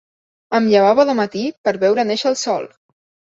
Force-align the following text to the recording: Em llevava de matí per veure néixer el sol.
Em 0.59 0.69
llevava 0.69 1.05
de 1.09 1.15
matí 1.19 1.43
per 1.67 1.75
veure 1.85 2.07
néixer 2.13 2.31
el 2.33 2.39
sol. 2.47 2.67